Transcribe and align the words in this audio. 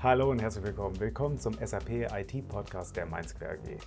Hallo 0.00 0.30
und 0.30 0.40
herzlich 0.40 0.64
willkommen. 0.64 1.00
Willkommen 1.00 1.38
zum 1.38 1.54
SAP 1.54 1.90
IT 1.90 2.46
Podcast 2.46 2.94
der 2.96 3.04
MindSquare 3.04 3.54
AG. 3.54 3.78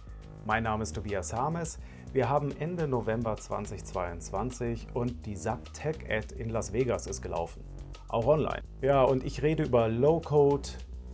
Mein 0.45 0.63
Name 0.63 0.83
ist 0.83 0.91
Tobias 0.91 1.31
Harmes. 1.31 1.79
Wir 2.11 2.27
haben 2.27 2.51
Ende 2.59 2.85
November 2.85 3.37
2022 3.37 4.87
und 4.93 5.25
die 5.25 5.37
SAP 5.37 5.73
Tech 5.73 5.95
Ad 6.09 6.35
in 6.35 6.49
Las 6.49 6.73
Vegas 6.73 7.07
ist 7.07 7.21
gelaufen. 7.21 7.63
Auch 8.09 8.27
online. 8.27 8.61
Ja, 8.81 9.03
und 9.03 9.23
ich 9.23 9.41
rede 9.41 9.63
über 9.63 9.87
Low-Code, 9.87 10.67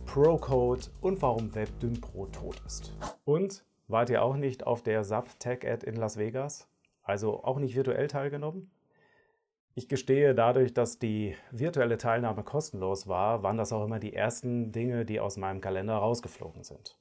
Pro-Code 0.04 0.82
und 1.00 1.22
warum 1.22 1.54
WebDyn 1.54 2.00
Pro 2.00 2.26
tot 2.26 2.60
ist. 2.66 2.96
Und 3.24 3.64
wart 3.86 4.10
ihr 4.10 4.24
auch 4.24 4.34
nicht 4.34 4.66
auf 4.66 4.82
der 4.82 5.04
SAP 5.04 5.38
Tech 5.38 5.64
Ad 5.64 5.86
in 5.86 5.94
Las 5.94 6.16
Vegas? 6.16 6.68
Also 7.04 7.44
auch 7.44 7.60
nicht 7.60 7.76
virtuell 7.76 8.08
teilgenommen? 8.08 8.72
Ich 9.78 9.86
gestehe, 9.88 10.34
dadurch, 10.34 10.74
dass 10.74 10.98
die 10.98 11.36
virtuelle 11.52 11.98
Teilnahme 11.98 12.42
kostenlos 12.42 13.06
war, 13.06 13.44
waren 13.44 13.58
das 13.58 13.72
auch 13.72 13.84
immer 13.84 14.00
die 14.00 14.12
ersten 14.12 14.72
Dinge, 14.72 15.04
die 15.04 15.20
aus 15.20 15.36
meinem 15.36 15.60
Kalender 15.60 15.94
rausgeflogen 15.94 16.64
sind. 16.64 16.98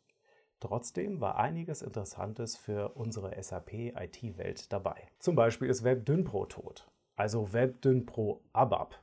Trotzdem 0.60 1.20
war 1.20 1.40
einiges 1.40 1.82
Interessantes 1.82 2.56
für 2.56 2.90
unsere 2.90 3.34
SAP-IT-Welt 3.42 4.72
dabei. 4.72 5.08
Zum 5.18 5.36
Beispiel 5.36 5.70
ist 5.70 5.84
WebDyn 5.84 6.24
Pro 6.24 6.46
tot, 6.46 6.88
also 7.16 7.52
WebDyn 7.52 8.06
Pro 8.06 8.42
ABAP. 8.54 8.94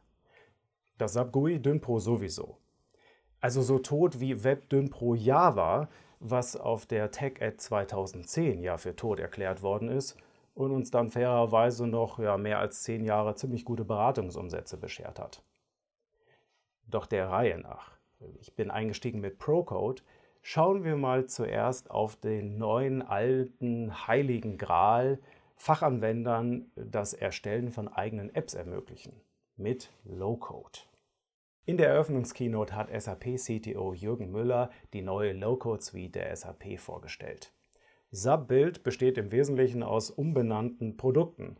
Das 0.97 1.15
SAP 1.15 1.33
GUI 1.33 1.59
Dyn 1.59 1.81
Pro 1.81 1.99
sowieso. 1.99 2.59
Also 3.41 3.61
so 3.61 3.81
tot 3.81 4.21
wie 4.21 4.45
WebDyn 4.45 4.89
Pro 4.89 5.17
Java, 5.17 5.89
was 6.21 6.55
auf 6.55 6.87
der 6.87 7.11
TechEd 7.11 7.61
2010 7.61 8.63
ja 8.63 8.77
für 8.77 8.95
tot 8.95 9.19
erklärt 9.19 9.63
worden 9.63 9.89
ist 9.89 10.17
und 10.55 10.71
uns 10.71 10.91
dann 10.91 11.11
fairerweise 11.11 11.87
noch 11.87 12.19
ja, 12.19 12.37
mehr 12.37 12.59
als 12.59 12.83
zehn 12.83 13.05
Jahre 13.05 13.35
ziemlich 13.35 13.65
gute 13.65 13.85
Beratungsumsätze 13.85 14.77
beschert 14.77 15.19
hat. 15.19 15.43
Doch 16.87 17.07
der 17.07 17.29
Reihe 17.29 17.59
nach. 17.59 17.93
Ich 18.41 18.55
bin 18.55 18.71
eingestiegen 18.71 19.21
mit 19.21 19.39
ProCode. 19.39 20.05
Schauen 20.43 20.85
wir 20.85 20.97
mal 20.97 21.27
zuerst 21.27 21.91
auf 21.91 22.17
den 22.17 22.59
neuen, 22.59 23.03
alten, 23.03 24.07
heiligen 24.07 24.59
Gral 24.59 25.19
Fachanwendern 25.57 26.71
das 26.75 27.15
Erstellen 27.15 27.71
von 27.71 27.89
eigenen 27.89 28.35
Apps 28.35 28.55
ermöglichen. 28.55 29.21
Mit 29.57 29.91
Low-Code. 30.05 30.81
In 31.65 31.79
der 31.79 31.89
Eröffnungskeynote 31.89 32.77
hat 32.77 32.91
SAP-CTO 32.91 33.95
Jürgen 33.95 34.31
Müller 34.31 34.71
die 34.93 35.01
neue 35.01 35.33
Low-Code-Suite 35.33 36.15
der 36.15 36.37
SAP 36.37 36.79
vorgestellt. 36.79 37.54
SAP-Build 38.15 38.85
besteht 38.85 39.19
im 39.19 39.33
Wesentlichen 39.33 39.83
aus 39.83 40.09
umbenannten 40.09 40.97
Produkten. 40.97 41.57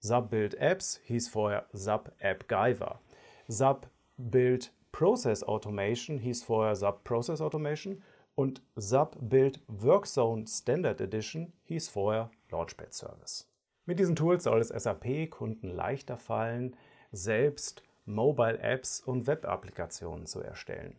SAP-Build 0.00 0.54
Apps 0.54 1.00
hieß 1.04 1.28
vorher 1.28 1.66
SAP 1.72 2.10
App 2.18 2.48
Guyver. 2.48 3.00
SAP 3.46 3.88
Build 4.16 4.72
Process 4.90 5.44
Automation 5.44 6.18
hieß 6.18 6.42
vorher 6.42 6.74
SAP 6.74 7.04
Process 7.04 7.40
Automation 7.40 8.02
und 8.34 8.62
SAP 8.74 9.16
Build 9.20 9.60
Workzone 9.68 10.44
Standard 10.48 11.00
Edition 11.00 11.52
hieß 11.66 11.88
vorher 11.88 12.32
Launchpad 12.50 12.92
Service. 12.92 13.48
Mit 13.86 14.00
diesen 14.00 14.16
Tools 14.16 14.42
soll 14.42 14.60
es 14.60 14.70
SAP-Kunden 14.70 15.68
leichter 15.68 16.16
fallen, 16.16 16.74
selbst 17.12 17.84
Mobile 18.06 18.58
Apps 18.58 18.98
und 19.00 19.28
Web-Applikationen 19.28 20.26
zu 20.26 20.40
erstellen. 20.40 20.96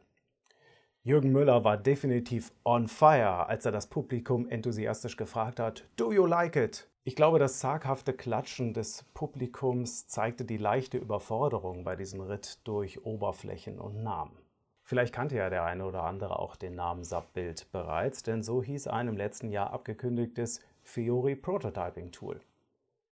Jürgen 1.06 1.34
Müller 1.34 1.66
war 1.66 1.76
definitiv 1.76 2.54
on 2.64 2.88
fire, 2.88 3.48
als 3.48 3.66
er 3.66 3.74
das 3.74 3.88
Publikum 3.88 4.48
enthusiastisch 4.48 5.18
gefragt 5.18 5.60
hat, 5.60 5.84
Do 5.98 6.14
you 6.14 6.26
like 6.26 6.56
it? 6.56 6.88
Ich 7.04 7.18
glaube, 7.18 7.40
das 7.40 7.60
zaghafte 7.60 8.14
Klatschen 8.14 8.74
des 8.74 9.04
Publikums 9.14 10.08
zeigte 10.08 10.46
die 10.46 10.56
leichte 10.56 10.98
Überforderung 10.98 11.84
bei 11.84 11.98
diesem 11.98 12.22
Ritt 12.22 12.66
durch 12.66 13.06
Oberflächen 13.06 13.82
und 13.82 14.02
Namen. 14.02 14.38
Vielleicht 14.86 15.14
kannte 15.14 15.36
ja 15.36 15.50
der 15.50 15.66
eine 15.66 15.86
oder 15.86 16.04
andere 16.04 16.40
auch 16.40 16.56
den 16.56 16.76
Namen 16.76 17.04
SAP-Bild 17.04 17.70
bereits, 17.74 18.24
denn 18.24 18.42
so 18.42 18.64
hieß 18.64 18.88
ein 18.88 19.10
im 19.10 19.18
letzten 19.18 19.50
Jahr 19.50 19.74
abgekündigtes 19.74 20.62
Fiori 20.84 21.36
Prototyping 21.36 22.14
Tool. 22.14 22.40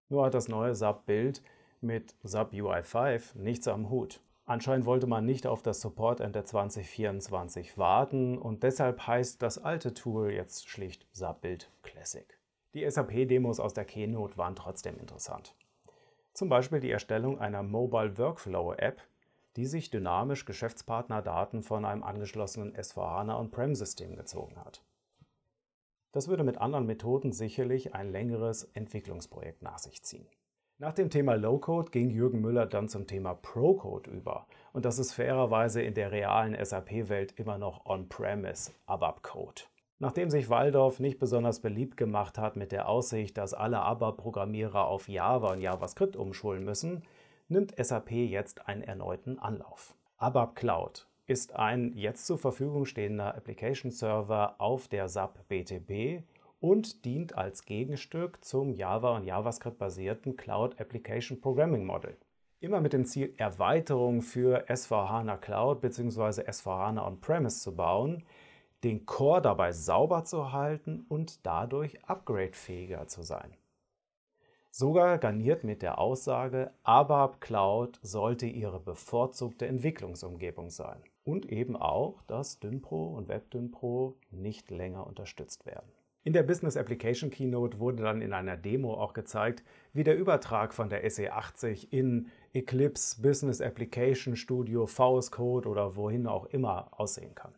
Nur 0.08 0.26
hat 0.26 0.34
das 0.34 0.46
neue 0.46 0.76
SAP-Bild 0.76 1.42
mit 1.80 2.14
SAP 2.22 2.52
UI5 2.52 3.36
nichts 3.36 3.66
am 3.66 3.90
Hut. 3.90 4.20
Anscheinend 4.50 4.84
wollte 4.84 5.06
man 5.06 5.24
nicht 5.24 5.46
auf 5.46 5.62
das 5.62 5.80
Support 5.80 6.18
Ende 6.18 6.42
2024 6.42 7.78
warten 7.78 8.36
und 8.36 8.64
deshalb 8.64 9.06
heißt 9.06 9.40
das 9.40 9.58
alte 9.58 9.94
Tool 9.94 10.32
jetzt 10.32 10.68
schlicht 10.68 11.06
SAP 11.12 11.42
Build 11.42 11.70
Classic. 11.82 12.36
Die 12.74 12.90
SAP-Demos 12.90 13.60
aus 13.60 13.74
der 13.74 13.84
Keynote 13.84 14.36
waren 14.36 14.56
trotzdem 14.56 14.98
interessant. 14.98 15.54
Zum 16.32 16.48
Beispiel 16.48 16.80
die 16.80 16.90
Erstellung 16.90 17.38
einer 17.38 17.62
Mobile 17.62 18.18
Workflow 18.18 18.74
App, 18.74 19.00
die 19.54 19.66
sich 19.66 19.88
dynamisch 19.88 20.46
Geschäftspartnerdaten 20.46 21.62
von 21.62 21.84
einem 21.84 22.02
angeschlossenen 22.02 22.74
S4HANA 22.74 23.38
On-Prem-System 23.38 24.16
gezogen 24.16 24.56
hat. 24.56 24.82
Das 26.10 26.26
würde 26.26 26.42
mit 26.42 26.58
anderen 26.58 26.86
Methoden 26.86 27.30
sicherlich 27.30 27.94
ein 27.94 28.10
längeres 28.10 28.64
Entwicklungsprojekt 28.64 29.62
nach 29.62 29.78
sich 29.78 30.02
ziehen. 30.02 30.26
Nach 30.80 30.94
dem 30.94 31.10
Thema 31.10 31.34
Low-Code 31.34 31.90
ging 31.90 32.08
Jürgen 32.08 32.40
Müller 32.40 32.64
dann 32.64 32.88
zum 32.88 33.06
Thema 33.06 33.34
Pro-Code 33.34 34.10
über. 34.10 34.46
Und 34.72 34.86
das 34.86 34.98
ist 34.98 35.12
fairerweise 35.12 35.82
in 35.82 35.92
der 35.92 36.10
realen 36.10 36.56
SAP-Welt 36.64 37.34
immer 37.36 37.58
noch 37.58 37.84
On-Premise 37.84 38.70
ABAP-Code. 38.86 39.64
Nachdem 39.98 40.30
sich 40.30 40.48
Waldorf 40.48 40.98
nicht 40.98 41.18
besonders 41.18 41.60
beliebt 41.60 41.98
gemacht 41.98 42.38
hat 42.38 42.56
mit 42.56 42.72
der 42.72 42.88
Aussicht, 42.88 43.36
dass 43.36 43.52
alle 43.52 43.80
ABAP-Programmierer 43.80 44.86
auf 44.86 45.06
Java 45.06 45.52
und 45.52 45.60
JavaScript 45.60 46.16
umschulen 46.16 46.64
müssen, 46.64 47.02
nimmt 47.50 47.74
SAP 47.76 48.12
jetzt 48.12 48.66
einen 48.66 48.82
erneuten 48.82 49.38
Anlauf. 49.38 49.94
ABAP 50.16 50.56
Cloud 50.56 51.06
ist 51.26 51.54
ein 51.56 51.92
jetzt 51.94 52.24
zur 52.24 52.38
Verfügung 52.38 52.86
stehender 52.86 53.34
Application 53.34 53.90
Server 53.90 54.54
auf 54.56 54.88
der 54.88 55.10
SAP 55.10 55.46
BTP 55.46 56.22
und 56.60 57.04
dient 57.04 57.36
als 57.36 57.64
Gegenstück 57.64 58.44
zum 58.44 58.72
Java- 58.74 59.16
und 59.16 59.24
JavaScript-basierten 59.24 60.36
Cloud 60.36 60.80
Application 60.80 61.40
Programming 61.40 61.84
Model. 61.84 62.16
Immer 62.60 62.82
mit 62.82 62.92
dem 62.92 63.06
Ziel, 63.06 63.32
Erweiterungen 63.38 64.20
für 64.20 64.68
S4HANA 64.68 65.38
Cloud 65.38 65.80
bzw. 65.80 66.42
S4HANA 66.42 67.06
On-Premise 67.06 67.60
zu 67.60 67.74
bauen, 67.74 68.24
den 68.84 69.06
Core 69.06 69.40
dabei 69.40 69.72
sauber 69.72 70.24
zu 70.24 70.52
halten 70.52 71.06
und 71.08 71.44
dadurch 71.46 72.04
upgradefähiger 72.04 73.06
zu 73.08 73.22
sein. 73.22 73.56
Sogar 74.70 75.18
garniert 75.18 75.64
mit 75.64 75.82
der 75.82 75.98
Aussage, 75.98 76.70
ABAP 76.84 77.40
Cloud 77.40 77.98
sollte 78.02 78.46
Ihre 78.46 78.78
bevorzugte 78.78 79.66
Entwicklungsumgebung 79.66 80.70
sein. 80.70 81.02
Und 81.24 81.50
eben 81.50 81.76
auch, 81.76 82.22
dass 82.22 82.60
Dynpro 82.60 83.08
und 83.08 83.28
WebDynpro 83.28 84.16
nicht 84.30 84.70
länger 84.70 85.06
unterstützt 85.06 85.66
werden. 85.66 85.90
In 86.22 86.34
der 86.34 86.42
Business 86.42 86.76
Application 86.76 87.30
Keynote 87.30 87.78
wurde 87.78 88.02
dann 88.02 88.20
in 88.20 88.34
einer 88.34 88.58
Demo 88.58 88.92
auch 88.92 89.14
gezeigt, 89.14 89.64
wie 89.94 90.04
der 90.04 90.18
Übertrag 90.18 90.74
von 90.74 90.90
der 90.90 91.06
SE80 91.06 91.90
in 91.90 92.28
Eclipse, 92.52 93.22
Business 93.22 93.62
Application 93.62 94.36
Studio, 94.36 94.86
VS 94.86 95.30
Code 95.30 95.66
oder 95.66 95.96
wohin 95.96 96.26
auch 96.26 96.44
immer 96.46 96.90
aussehen 97.00 97.34
kann. 97.34 97.54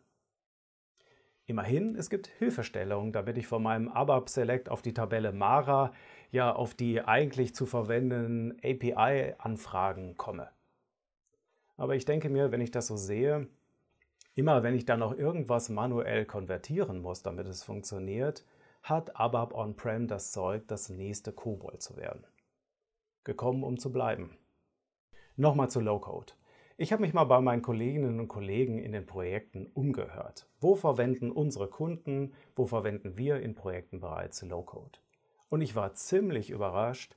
Immerhin, 1.45 1.97
es 1.97 2.09
gibt 2.09 2.27
Hilfestellungen, 2.27 3.11
damit 3.11 3.37
ich 3.37 3.47
von 3.47 3.61
meinem 3.61 3.89
ABAP 3.89 4.29
Select 4.29 4.69
auf 4.69 4.81
die 4.81 4.93
Tabelle 4.93 5.33
Mara, 5.33 5.91
ja 6.31 6.55
auf 6.55 6.73
die 6.73 7.01
eigentlich 7.01 7.53
zu 7.53 7.65
verwendenden 7.65 8.57
API-Anfragen 8.63 10.15
komme. 10.15 10.49
Aber 11.75 11.95
ich 11.95 12.05
denke 12.05 12.29
mir, 12.29 12.51
wenn 12.53 12.61
ich 12.61 12.71
das 12.71 12.87
so 12.87 12.95
sehe, 12.95 13.49
immer 14.35 14.63
wenn 14.63 14.75
ich 14.75 14.85
dann 14.85 14.99
noch 14.99 15.17
irgendwas 15.17 15.69
manuell 15.69 16.25
konvertieren 16.25 17.01
muss, 17.01 17.23
damit 17.23 17.47
es 17.47 17.63
funktioniert, 17.63 18.45
hat 18.81 19.15
ABAP 19.15 19.53
On-Prem 19.53 20.07
das 20.07 20.31
Zeug, 20.31 20.67
das 20.67 20.89
nächste 20.89 21.31
Kobold 21.31 21.81
zu 21.81 21.95
werden. 21.95 22.25
Gekommen, 23.23 23.63
um 23.63 23.79
zu 23.79 23.91
bleiben. 23.91 24.37
Nochmal 25.35 25.69
zu 25.69 25.79
Low-Code. 25.79 26.33
Ich 26.75 26.91
habe 26.91 27.01
mich 27.01 27.13
mal 27.13 27.23
bei 27.25 27.39
meinen 27.39 27.61
Kolleginnen 27.61 28.19
und 28.19 28.27
Kollegen 28.27 28.79
in 28.79 28.91
den 28.91 29.05
Projekten 29.05 29.67
umgehört. 29.67 30.47
Wo 30.59 30.75
verwenden 30.75 31.31
unsere 31.31 31.67
Kunden, 31.67 32.33
wo 32.55 32.65
verwenden 32.65 33.15
wir 33.15 33.39
in 33.41 33.55
Projekten 33.55 33.99
bereits 33.99 34.41
Low-Code? 34.41 34.99
Und 35.49 35.61
ich 35.61 35.75
war 35.75 35.93
ziemlich 35.93 36.49
überrascht, 36.49 37.15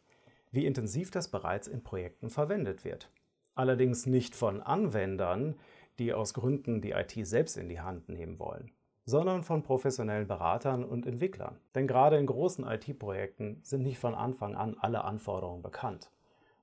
wie 0.53 0.67
intensiv 0.67 1.11
das 1.11 1.31
bereits 1.31 1.69
in 1.69 1.83
Projekten 1.83 2.31
verwendet 2.31 2.85
wird. 2.85 3.11
Allerdings 3.55 4.05
nicht 4.05 4.37
von 4.37 4.61
Anwendern, 4.61 5.57
die 5.99 6.13
aus 6.13 6.35
Gründen 6.35 6.81
die 6.81 6.93
IT 6.93 7.15
selbst 7.27 7.57
in 7.57 7.69
die 7.69 7.81
Hand 7.81 8.09
nehmen 8.09 8.39
wollen 8.39 8.71
sondern 9.07 9.45
von 9.45 9.63
professionellen 9.63 10.27
Beratern 10.27 10.85
und 10.85 11.07
Entwicklern. 11.07 11.61
Denn 11.75 11.87
gerade 11.87 12.19
in 12.19 12.27
großen 12.27 12.67
IT-Projekten 12.67 13.61
sind 13.63 13.83
nicht 13.83 13.99
von 13.99 14.15
Anfang 14.15 14.57
an 14.57 14.77
alle 14.81 15.05
Anforderungen 15.05 15.63
bekannt. 15.63 16.11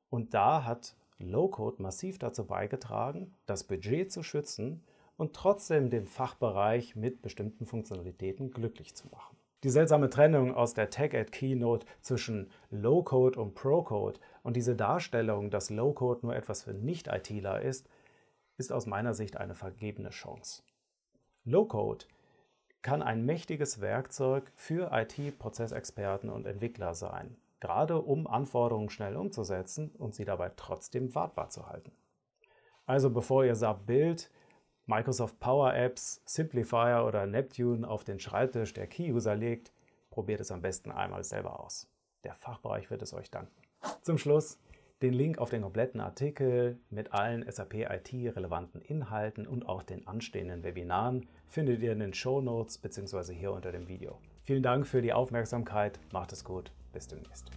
Und 0.09 0.33
da 0.33 0.65
hat 0.65 0.95
Low-Code 1.19 1.81
massiv 1.81 2.19
dazu 2.19 2.45
beigetragen, 2.45 3.33
das 3.45 3.63
Budget 3.63 4.12
zu 4.12 4.24
schützen 4.24 4.83
und 5.15 5.33
trotzdem 5.33 5.89
den 5.89 6.06
Fachbereich 6.06 6.97
mit 6.97 7.21
bestimmten 7.21 7.65
Funktionalitäten 7.65 8.51
glücklich 8.51 8.94
zu 8.94 9.07
machen. 9.07 9.38
Die 9.63 9.69
seltsame 9.69 10.09
Trennung 10.09 10.53
aus 10.53 10.74
der 10.74 10.89
Tech-Ed 10.89 11.31
Keynote 11.31 11.86
zwischen 12.01 12.50
Low-Code 12.69 13.39
und 13.39 13.56
Pro-Code 13.56 14.19
und 14.41 14.57
diese 14.57 14.75
Darstellung, 14.75 15.50
dass 15.50 15.69
Low-Code 15.69 16.25
nur 16.25 16.36
etwas 16.36 16.63
für 16.63 16.74
Nicht-ITler 16.74 17.62
ist, 17.62 17.88
ist 18.57 18.71
aus 18.71 18.85
meiner 18.85 19.13
Sicht 19.13 19.38
eine 19.38 19.55
vergebene 19.55 20.09
Chance. 20.09 20.63
Low-Code 21.44 22.05
kann 22.81 23.01
ein 23.01 23.25
mächtiges 23.25 23.81
Werkzeug 23.81 24.51
für 24.55 24.91
IT-Prozessexperten 24.91 26.29
und 26.29 26.45
Entwickler 26.45 26.94
sein, 26.94 27.38
gerade 27.59 28.01
um 28.01 28.27
Anforderungen 28.27 28.89
schnell 28.89 29.15
umzusetzen 29.15 29.91
und 29.97 30.13
sie 30.13 30.25
dabei 30.25 30.51
trotzdem 30.55 31.15
wartbar 31.15 31.50
zu 31.50 31.67
halten. 31.67 31.91
Also 32.85 33.09
bevor 33.09 33.45
ihr 33.45 33.55
SAP 33.55 33.85
Build, 33.85 34.31
Microsoft 34.85 35.39
Power 35.39 35.73
Apps, 35.73 36.21
Simplifier 36.25 37.05
oder 37.07 37.25
Neptune 37.25 37.88
auf 37.88 38.03
den 38.03 38.19
Schreibtisch 38.19 38.73
der 38.73 38.88
Key-User 38.88 39.35
legt, 39.35 39.71
probiert 40.09 40.41
es 40.41 40.51
am 40.51 40.61
besten 40.61 40.91
einmal 40.91 41.23
selber 41.23 41.61
aus. 41.61 41.88
Der 42.25 42.35
Fachbereich 42.35 42.89
wird 42.91 43.01
es 43.01 43.13
euch 43.13 43.31
danken. 43.31 43.55
Zum 44.01 44.17
Schluss 44.17 44.59
den 45.03 45.13
Link 45.13 45.38
auf 45.38 45.50
den 45.50 45.61
kompletten 45.61 46.00
Artikel 46.00 46.79
mit 46.89 47.13
allen 47.13 47.45
SAP 47.51 47.73
IT-relevanten 47.73 48.81
Inhalten 48.81 49.45
und 49.45 49.67
auch 49.67 49.83
den 49.83 50.07
anstehenden 50.07 50.63
Webinaren 50.63 51.27
findet 51.50 51.81
ihr 51.81 51.91
in 51.91 52.00
den 52.00 52.13
Show 52.13 52.39
Notes 52.39 52.77
bzw. 52.77 53.33
hier 53.33 53.51
unter 53.51 53.73
dem 53.73 53.89
Video. 53.89 54.17
Vielen 54.45 54.63
Dank 54.63 54.88
für 54.88 55.01
die 55.01 55.11
Aufmerksamkeit, 55.11 56.00
macht 56.13 56.31
es 56.31 56.45
gut, 56.45 56.71
bis 56.94 57.07
demnächst. 57.09 57.51